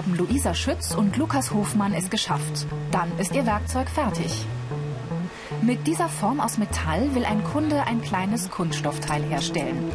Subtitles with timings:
[0.00, 2.66] haben Luisa Schütz und Lukas Hofmann es geschafft.
[2.90, 4.46] Dann ist ihr Werkzeug fertig.
[5.60, 9.92] Mit dieser Form aus Metall will ein Kunde ein kleines Kunststoffteil herstellen.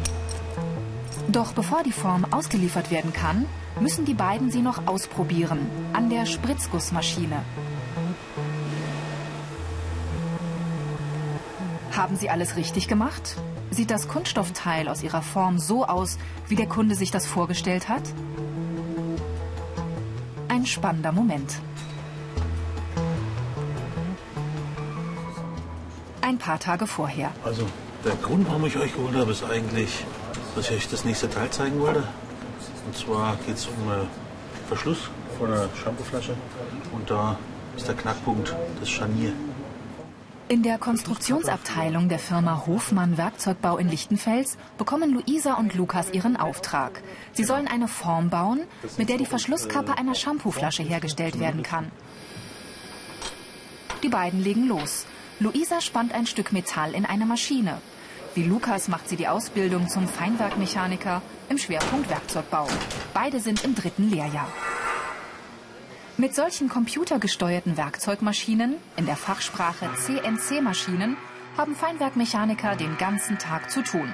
[1.26, 3.46] Doch bevor die Form ausgeliefert werden kann,
[3.80, 5.58] müssen die beiden sie noch ausprobieren
[5.92, 7.42] an der Spritzgussmaschine.
[11.90, 13.34] Haben sie alles richtig gemacht?
[13.72, 18.04] Sieht das Kunststoffteil aus ihrer Form so aus, wie der Kunde sich das vorgestellt hat?
[20.66, 21.60] Ein spannender Moment.
[26.20, 27.30] Ein paar Tage vorher.
[27.44, 27.68] Also,
[28.04, 30.04] der Grund, warum ich euch geholt habe, ist eigentlich,
[30.56, 32.02] dass ich euch das nächste Teil zeigen wollte.
[32.84, 34.08] Und zwar geht es um einen
[34.66, 35.08] Verschluss
[35.38, 36.34] von einer Shampooflasche.
[36.90, 37.38] Und da
[37.76, 39.34] ist der Knackpunkt das Scharnier.
[40.48, 47.02] In der Konstruktionsabteilung der Firma Hofmann Werkzeugbau in Lichtenfels bekommen Luisa und Lukas ihren Auftrag.
[47.32, 48.60] Sie sollen eine Form bauen,
[48.96, 51.90] mit der die Verschlusskappe einer Shampooflasche hergestellt werden kann.
[54.04, 55.06] Die beiden legen los.
[55.40, 57.78] Luisa spannt ein Stück Metall in eine Maschine.
[58.36, 62.68] Wie Lukas macht sie die Ausbildung zum Feinwerkmechaniker im Schwerpunkt Werkzeugbau.
[63.12, 64.46] Beide sind im dritten Lehrjahr.
[66.18, 71.18] Mit solchen computergesteuerten Werkzeugmaschinen, in der Fachsprache CNC-Maschinen,
[71.58, 74.10] haben Feinwerkmechaniker den ganzen Tag zu tun.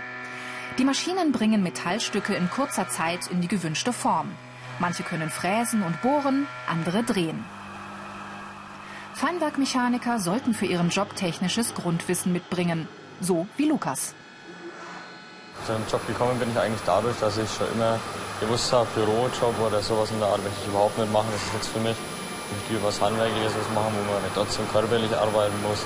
[0.78, 4.33] Die Maschinen bringen Metallstücke in kurzer Zeit in die gewünschte Form.
[4.81, 7.44] Manche können fräsen und bohren, andere drehen.
[9.14, 12.89] Feinwerkmechaniker sollten für ihren Job technisches Grundwissen mitbringen,
[13.20, 14.12] so wie Lukas.
[15.66, 18.00] Zu dem Job gekommen bin ich eigentlich dadurch, dass ich schon immer
[18.43, 21.29] gewusst habe, Bürojob oder sowas in der Art möchte ich überhaupt nicht machen.
[21.33, 21.97] Das ist nichts für mich.
[22.65, 25.84] Ich will was Handwerkliches machen, wo man trotzdem körperlich arbeiten muss.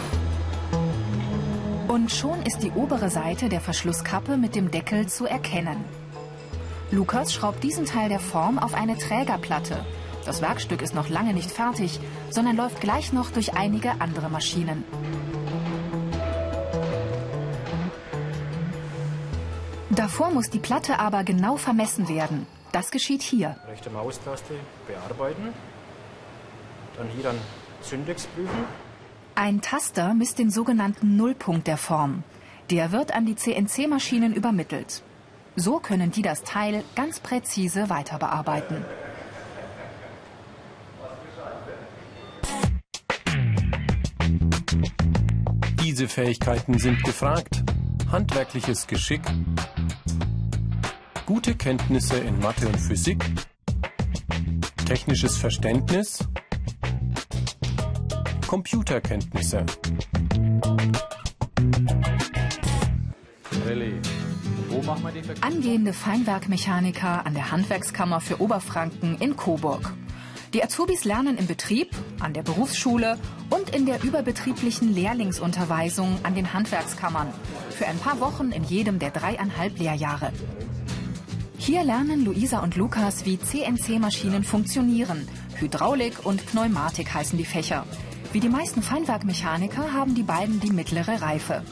[1.88, 5.84] Und schon ist die obere Seite der Verschlusskappe mit dem Deckel zu erkennen.
[6.90, 9.84] Lukas schraubt diesen Teil der Form auf eine Trägerplatte.
[10.24, 14.84] Das Werkstück ist noch lange nicht fertig, sondern läuft gleich noch durch einige andere Maschinen.
[19.90, 22.46] Davor muss die Platte aber genau vermessen werden.
[22.76, 23.56] Das geschieht hier.
[23.68, 24.52] Rechte Maustaste
[24.86, 25.54] bearbeiten.
[26.98, 27.38] Dann hier dann
[27.80, 28.66] Syntax prüfen.
[29.34, 32.22] Ein Taster misst den sogenannten Nullpunkt der Form.
[32.68, 35.02] Der wird an die CNC-Maschinen übermittelt.
[35.54, 38.84] So können die das Teil ganz präzise weiter bearbeiten.
[45.82, 47.62] Diese Fähigkeiten sind gefragt.
[48.12, 49.22] Handwerkliches Geschick,
[51.26, 53.24] gute Kenntnisse in Mathe und Physik,
[54.86, 56.20] technisches Verständnis,
[58.46, 59.66] Computerkenntnisse.
[65.40, 69.92] Angehende Feinwerkmechaniker an der Handwerkskammer für Oberfranken in Coburg.
[70.54, 73.18] Die Azubis lernen im Betrieb, an der Berufsschule
[73.50, 77.26] und in der überbetrieblichen Lehrlingsunterweisung an den Handwerkskammern.
[77.70, 80.32] Für ein paar Wochen in jedem der dreieinhalb Lehrjahre.
[81.66, 85.28] Hier lernen Luisa und Lukas, wie CNC-Maschinen funktionieren.
[85.56, 87.84] Hydraulik und Pneumatik heißen die Fächer.
[88.32, 91.64] Wie die meisten Feinwerkmechaniker haben die beiden die mittlere Reife.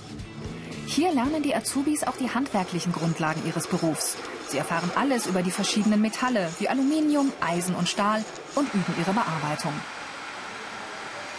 [0.89, 4.17] Hier lernen die Azubis auch die handwerklichen Grundlagen ihres Berufs.
[4.49, 8.25] Sie erfahren alles über die verschiedenen Metalle wie Aluminium, Eisen und Stahl
[8.57, 9.75] und üben ihre Bearbeitung.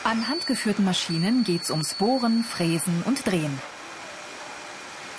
[0.05, 3.59] An handgeführten Maschinen geht's ums Bohren, Fräsen und Drehen.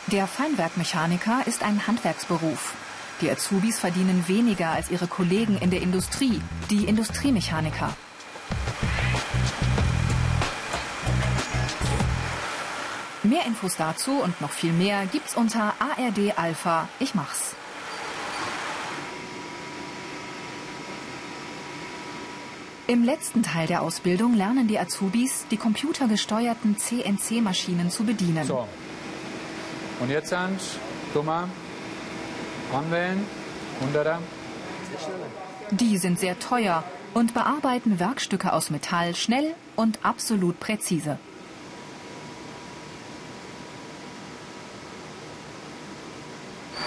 [0.07, 2.73] Der Feinwerkmechaniker ist ein Handwerksberuf.
[3.23, 6.41] Die Azubis verdienen weniger als ihre Kollegen in der Industrie,
[6.71, 7.97] die Industriemechaniker.
[13.23, 16.89] Mehr Infos dazu und noch viel mehr gibt's unter ARD Alpha.
[17.01, 17.55] Ich mach's.
[22.87, 28.45] Im letzten Teil der Ausbildung lernen die Azubis, die computergesteuerten CNC-Maschinen zu bedienen.
[28.47, 28.69] So.
[29.99, 30.61] Und jetzt sind,
[31.13, 31.49] dummer,
[32.73, 33.25] anwählen,
[33.81, 34.21] unterer.
[35.71, 36.85] Die sind sehr teuer
[37.15, 41.19] und bearbeiten Werkstücke aus Metall schnell und absolut präzise.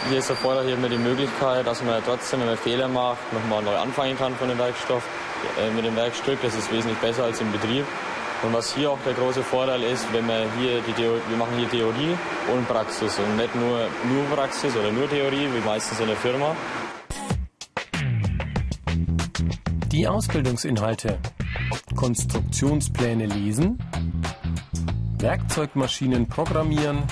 [0.10, 3.62] Hier ist erfordert hier immer die Möglichkeit, dass man trotzdem, wenn man Fehler macht, nochmal
[3.62, 5.04] neu anfangen kann von dem Werkstoff,
[5.60, 6.42] äh, mit dem Werkstück.
[6.42, 7.86] Das ist wesentlich besser als im Betrieb.
[8.42, 11.58] Und was hier auch der große Vorteil ist, wenn wir hier die Theorie, wir machen
[11.58, 12.18] hier Theorie
[12.54, 13.80] und Praxis und nicht nur,
[14.14, 16.56] nur Praxis oder nur Theorie, wie meistens in der Firma.
[19.92, 21.20] Die Ausbildungsinhalte.
[21.96, 23.78] Konstruktionspläne lesen,
[25.18, 27.04] Werkzeugmaschinen programmieren,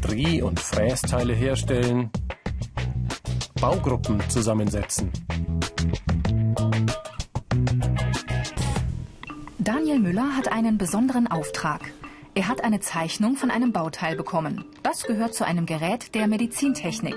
[0.00, 2.10] Dreh- und Frästeile herstellen,
[3.60, 5.10] Baugruppen zusammensetzen.
[9.96, 11.80] Daniel Müller hat einen besonderen Auftrag.
[12.34, 14.62] Er hat eine Zeichnung von einem Bauteil bekommen.
[14.82, 17.16] Das gehört zu einem Gerät der Medizintechnik.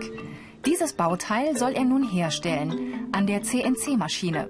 [0.65, 4.49] Dieses Bauteil soll er nun herstellen an der CNC-Maschine.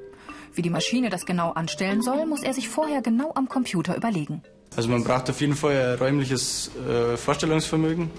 [0.53, 4.43] Wie die Maschine das genau anstellen soll, muss er sich vorher genau am Computer überlegen.
[4.75, 8.11] Also man braucht auf jeden Fall räumliches äh, Vorstellungsvermögen,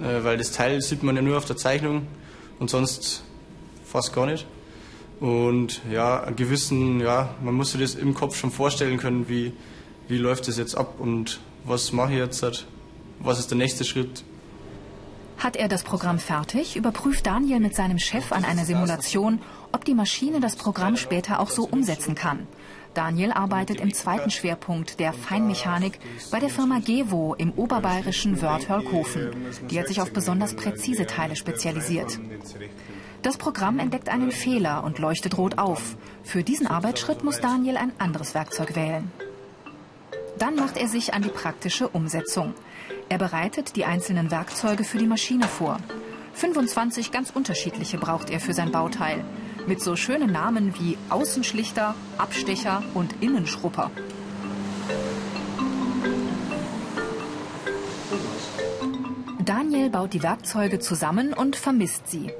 [0.00, 2.08] äh, weil das Teil sieht man ja nur auf der Zeichnung
[2.58, 3.22] und sonst
[3.84, 4.44] fast gar nicht.
[5.22, 9.52] Und ja, gewissen, ja, man muss sich das im Kopf schon vorstellen können, wie,
[10.08, 12.44] wie läuft das jetzt ab und was mache ich jetzt,
[13.20, 14.24] was ist der nächste Schritt.
[15.38, 19.38] Hat er das Programm fertig, überprüft Daniel mit seinem Chef an einer Simulation,
[19.70, 22.48] ob die Maschine das Programm später auch so umsetzen kann.
[22.92, 26.00] Daniel arbeitet im zweiten Schwerpunkt der Feinmechanik
[26.32, 29.30] bei der Firma Gevo im oberbayerischen Wörthörkofen.
[29.70, 32.18] Die hat sich auf besonders präzise Teile spezialisiert.
[33.22, 35.96] Das Programm entdeckt einen Fehler und leuchtet rot auf.
[36.24, 39.12] Für diesen Arbeitsschritt muss Daniel ein anderes Werkzeug wählen.
[40.38, 42.52] Dann macht er sich an die praktische Umsetzung.
[43.08, 45.78] Er bereitet die einzelnen Werkzeuge für die Maschine vor.
[46.34, 49.24] 25 ganz unterschiedliche braucht er für sein Bauteil.
[49.68, 53.92] Mit so schönen Namen wie Außenschlichter, Abstecher und Innenschrupper.
[59.44, 62.32] Daniel baut die Werkzeuge zusammen und vermisst sie.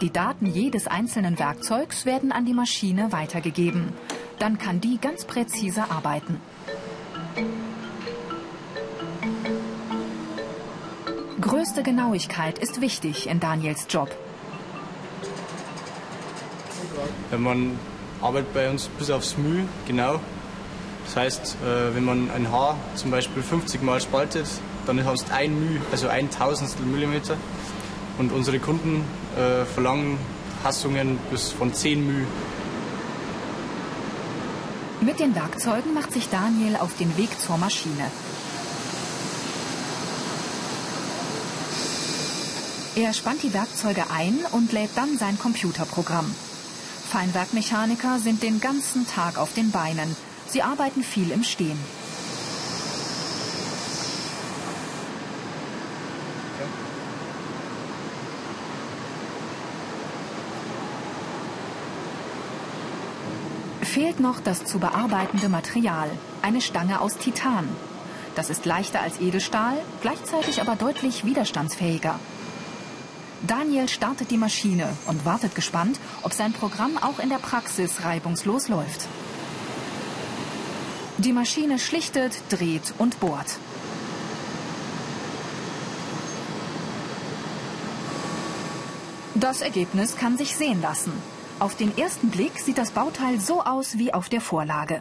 [0.00, 3.92] Die Daten jedes einzelnen Werkzeugs werden an die Maschine weitergegeben.
[4.38, 6.40] Dann kann die ganz präzise arbeiten.
[11.40, 14.10] Größte Genauigkeit ist wichtig in Daniels Job.
[17.36, 17.78] Man
[18.20, 20.20] arbeitet bei uns bis aufs Mühe genau.
[21.04, 24.46] Das heißt, äh, wenn man ein Haar zum Beispiel 50 Mal spaltet,
[24.86, 27.36] dann hast du ein Mühe, also ein Tausendstel Millimeter.
[28.18, 29.04] Und unsere Kunden
[29.36, 30.18] äh, verlangen
[30.62, 32.26] Hassungen bis von 10 Mühe.
[35.00, 38.10] Mit den Werkzeugen macht sich Daniel auf den Weg zur Maschine.
[42.96, 46.32] Er spannt die Werkzeuge ein und lädt dann sein Computerprogramm.
[47.10, 50.16] Feinwerkmechaniker sind den ganzen Tag auf den Beinen.
[50.46, 51.78] Sie arbeiten viel im Stehen.
[63.94, 66.10] Fehlt noch das zu bearbeitende Material,
[66.42, 67.68] eine Stange aus Titan.
[68.34, 72.18] Das ist leichter als Edelstahl, gleichzeitig aber deutlich widerstandsfähiger.
[73.46, 78.66] Daniel startet die Maschine und wartet gespannt, ob sein Programm auch in der Praxis reibungslos
[78.66, 79.06] läuft.
[81.18, 83.60] Die Maschine schlichtet, dreht und bohrt.
[89.36, 91.12] Das Ergebnis kann sich sehen lassen.
[91.64, 95.00] Auf den ersten Blick sieht das Bauteil so aus wie auf der Vorlage.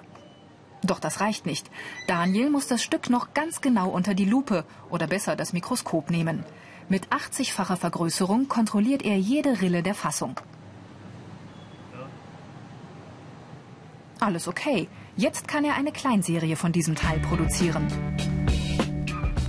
[0.81, 1.69] Doch das reicht nicht.
[2.07, 6.45] Daniel muss das Stück noch ganz genau unter die Lupe oder besser das Mikroskop nehmen.
[6.87, 10.39] Mit 80-facher Vergrößerung kontrolliert er jede Rille der Fassung.
[14.21, 14.87] Alles okay.
[15.17, 17.89] Jetzt kann er eine Kleinserie von diesem Teil produzieren.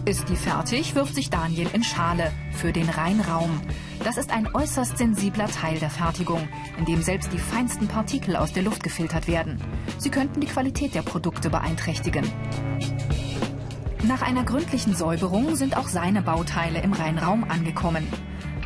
[0.06, 3.62] Ist die fertig, wirft sich Daniel in Schale für den Reinraum.
[4.04, 6.46] Das ist ein äußerst sensibler Teil der Fertigung,
[6.78, 9.58] in dem selbst die feinsten Partikel aus der Luft gefiltert werden.
[9.96, 12.30] Sie könnten die Qualität der Produkte beeinträchtigen.
[14.06, 18.06] Nach einer gründlichen Säuberung sind auch seine Bauteile im Reinraum angekommen.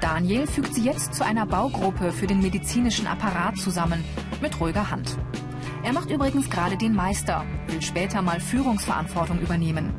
[0.00, 4.02] Daniel fügt sie jetzt zu einer Baugruppe für den medizinischen Apparat zusammen,
[4.42, 5.16] mit ruhiger Hand.
[5.84, 9.94] Er macht übrigens gerade den Meister, will später mal Führungsverantwortung übernehmen.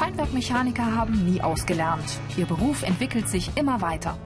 [0.00, 2.20] Feinwerkmechaniker haben nie ausgelernt.
[2.38, 4.16] Ihr Beruf entwickelt sich immer weiter.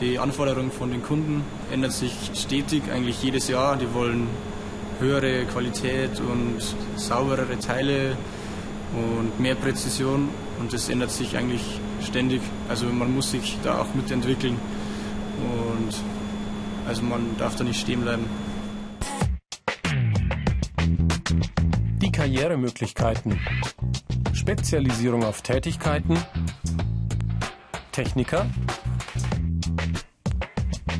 [0.00, 3.76] Die Anforderungen von den Kunden ändern sich stetig, eigentlich jedes Jahr.
[3.76, 4.26] Die wollen
[5.00, 6.62] höhere Qualität und
[6.96, 8.16] sauberere Teile
[8.94, 10.30] und mehr Präzision
[10.60, 12.40] und das ändert sich eigentlich ständig.
[12.70, 14.56] Also man muss sich da auch mitentwickeln
[15.42, 15.94] und
[16.88, 18.24] also man darf da nicht stehen bleiben.
[22.00, 23.38] Die Karrieremöglichkeiten.
[24.46, 26.16] Spezialisierung auf Tätigkeiten.
[27.90, 28.46] Techniker.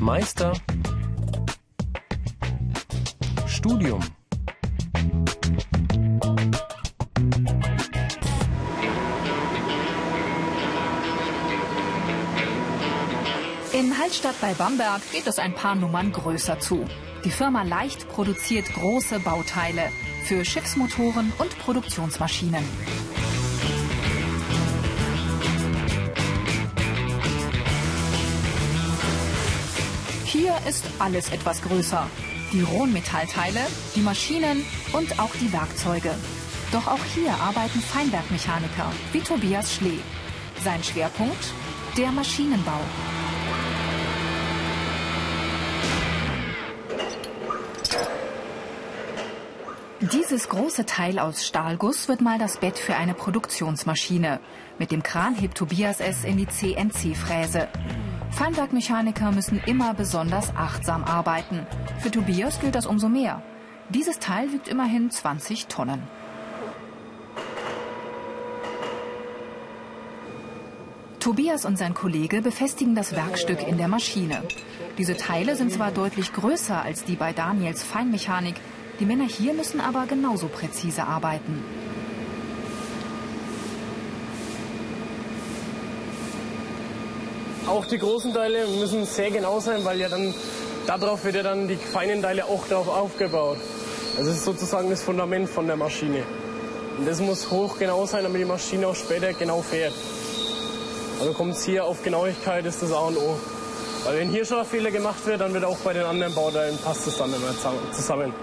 [0.01, 0.51] Meister.
[3.47, 4.01] Studium.
[13.71, 16.85] In Hallstatt bei Bamberg geht es ein paar Nummern größer zu.
[17.23, 19.89] Die Firma Leicht produziert große Bauteile
[20.25, 23.16] für Schiffsmotoren und Produktionsmaschinen.
[30.37, 32.07] Hier ist alles etwas größer.
[32.53, 33.59] Die rohen Metallteile,
[33.95, 34.63] die Maschinen
[34.93, 36.13] und auch die Werkzeuge.
[36.71, 39.97] Doch auch hier arbeiten Feinwerkmechaniker wie Tobias Schlee.
[40.63, 41.43] Sein Schwerpunkt?
[41.97, 42.79] Der Maschinenbau.
[50.01, 54.39] Dieses große Teil aus Stahlguss wird mal das Bett für eine Produktionsmaschine.
[54.77, 57.69] Mit dem Kran hebt Tobias es in die CNC-Fräse.
[58.31, 61.65] Feinwerkmechaniker müssen immer besonders achtsam arbeiten.
[61.99, 63.41] Für Tobias gilt das umso mehr.
[63.89, 66.03] Dieses Teil wiegt immerhin 20 Tonnen.
[71.19, 74.43] Tobias und sein Kollege befestigen das Werkstück in der Maschine.
[74.97, 78.55] Diese Teile sind zwar deutlich größer als die bei Daniels Feinmechanik,
[78.99, 81.63] die Männer hier müssen aber genauso präzise arbeiten.
[87.77, 90.33] Auch die großen Teile müssen sehr genau sein, weil ja dann
[90.87, 93.57] darauf wird ja dann die feinen Teile auch darauf aufgebaut.
[94.17, 96.23] Also das ist sozusagen das Fundament von der Maschine.
[96.97, 99.93] Und das muss hoch genau sein, damit die Maschine auch später genau fährt.
[101.19, 103.37] Also kommt es hier auf Genauigkeit, ist das A und O.
[104.05, 106.79] Weil wenn hier schon ein Fehler gemacht wird, dann wird auch bei den anderen Bauteilen
[106.79, 107.53] passt es dann immer
[107.91, 108.33] zusammen.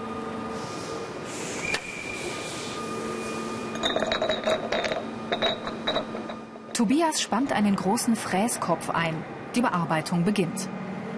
[6.75, 9.15] Tobias spannt einen großen Fräskopf ein.
[9.55, 10.67] Die Bearbeitung beginnt.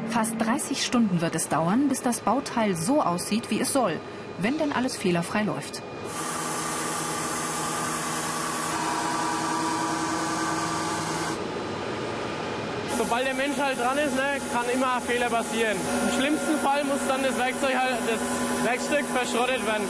[0.08, 4.00] Fast 30 Stunden wird es dauern, bis das Bauteil so aussieht, wie es soll,
[4.38, 5.82] wenn denn alles fehlerfrei läuft.
[13.00, 15.78] Sobald der Mensch halt dran ist, ne, kann immer Fehler passieren.
[16.04, 19.88] Im schlimmsten Fall muss dann das Werkzeug halt, das Werkstück verschrottet werden.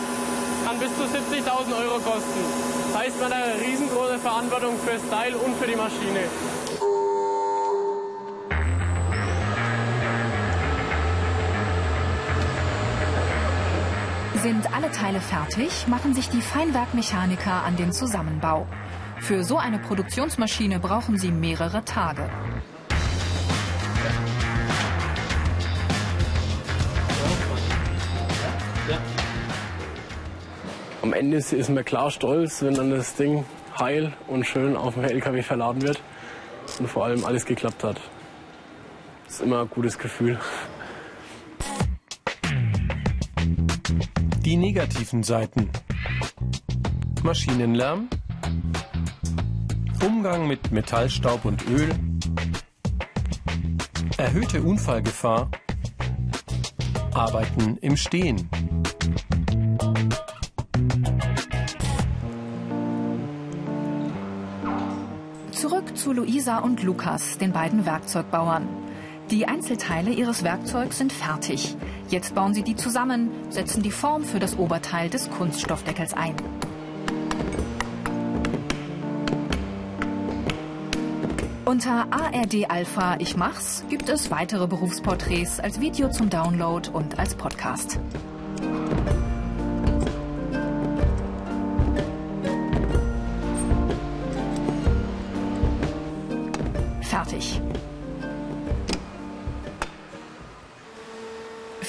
[0.66, 2.76] Kann bis zu 70.000 Euro kosten.
[2.96, 6.24] Heißt, man hat eine riesengroße Verantwortung fürs Teil und für die Maschine.
[14.41, 18.67] Sind alle Teile fertig, machen sich die Feinwerkmechaniker an den Zusammenbau.
[19.20, 22.29] Für so eine Produktionsmaschine brauchen sie mehrere Tage.
[31.08, 33.46] Am Ende ist man klar stolz, wenn dann das Ding
[33.80, 36.02] heil und schön auf dem LKW verladen wird
[36.80, 38.02] und vor allem alles geklappt hat.
[39.24, 40.38] Das ist immer ein gutes Gefühl.
[44.44, 45.70] Die negativen Seiten.
[47.24, 48.10] Maschinenlärm,
[50.06, 51.90] Umgang mit Metallstaub und Öl,
[54.18, 55.50] erhöhte Unfallgefahr,
[57.14, 58.50] Arbeiten im Stehen.
[65.98, 68.68] Zu Luisa und Lukas, den beiden Werkzeugbauern.
[69.32, 71.75] Die Einzelteile ihres Werkzeugs sind fertig.
[72.10, 76.36] Jetzt bauen sie die zusammen, setzen die Form für das Oberteil des Kunststoffdeckels ein.
[81.66, 87.36] Unter ARD Alpha Ich mach's gibt es weitere Berufsporträts als Video zum Download und als
[87.36, 88.00] Podcast.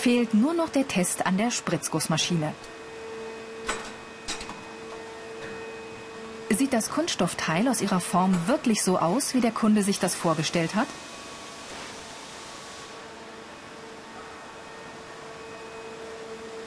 [0.09, 2.55] Fehlt nur noch der Test an der Spritzgussmaschine.
[6.49, 10.75] Sieht das Kunststoffteil aus ihrer Form wirklich so aus, wie der Kunde sich das vorgestellt
[10.75, 10.87] hat?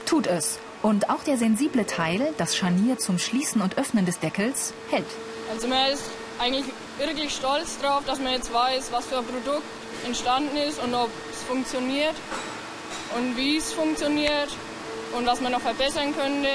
[0.06, 0.60] Tut es.
[0.80, 5.04] Und auch der sensible Teil, das Scharnier zum Schließen und Öffnen des Deckels, hält.
[5.52, 6.04] Also man ist
[6.38, 9.64] eigentlich wirklich stolz drauf, dass man jetzt weiß, was für ein Produkt
[10.06, 12.14] entstanden ist und ob es funktioniert
[13.16, 14.48] und wie es funktioniert
[15.16, 16.48] und was man noch verbessern könnte.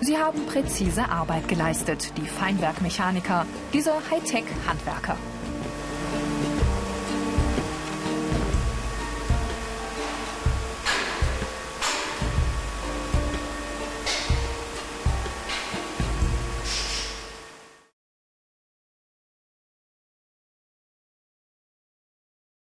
[0.00, 5.16] Sie haben präzise Arbeit geleistet, die Feinwerkmechaniker, diese Hightech-Handwerker.